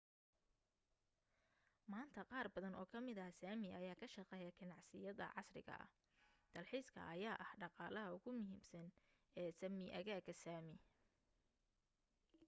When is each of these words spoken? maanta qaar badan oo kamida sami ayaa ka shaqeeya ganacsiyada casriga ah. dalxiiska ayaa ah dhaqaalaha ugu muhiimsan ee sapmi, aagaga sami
maanta 1.91 2.21
qaar 2.31 2.47
badan 2.55 2.77
oo 2.79 2.87
kamida 2.93 3.25
sami 3.41 3.67
ayaa 3.79 3.99
ka 4.01 4.07
shaqeeya 4.13 4.51
ganacsiyada 4.59 5.25
casriga 5.35 5.75
ah. 5.83 5.89
dalxiiska 6.53 7.01
ayaa 7.15 7.37
ah 7.45 7.51
dhaqaalaha 7.61 8.09
ugu 8.17 8.29
muhiimsan 8.37 8.87
ee 9.41 9.49
sapmi, 9.59 9.85
aagaga 9.97 10.33
sami 10.43 10.75